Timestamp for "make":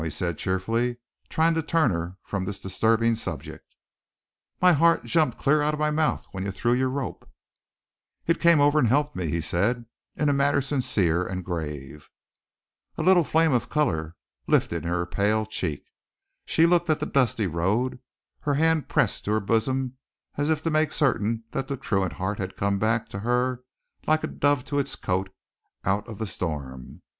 20.71-20.91